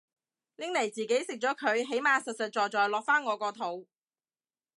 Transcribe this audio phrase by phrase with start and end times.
[0.55, 3.85] 拎嚟自己食咗佢起碼實實在在落返我個肚